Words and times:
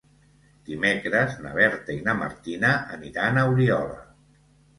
Dimecres 0.69 1.35
na 1.43 1.51
Berta 1.57 1.93
i 1.97 1.99
na 2.07 2.15
Martina 2.23 2.73
aniran 2.99 3.39
a 3.39 3.45
Oriola. 3.53 4.03